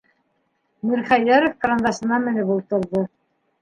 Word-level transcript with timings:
-Мирхәйҙәров 0.87 1.55
кырандасына 1.63 2.23
менеп 2.29 2.53
ултырҙы. 2.59 3.09